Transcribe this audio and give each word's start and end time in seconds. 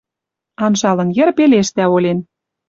Анжалын 0.65 1.09
йӹр 1.17 1.29
пелештӓ 1.37 1.85
олен: 1.95 2.19